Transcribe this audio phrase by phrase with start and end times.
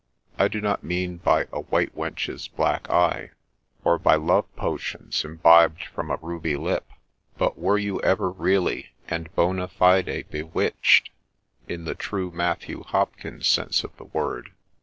[0.43, 3.29] —I do not mean by a' white wench's black eye,'
[3.83, 6.89] or by love potions imbibed from a ruby lip;—
[7.37, 11.11] but, were you ever really and bond fide bewitched,
[11.67, 14.51] in the true Matthew Hopkins' sense of the word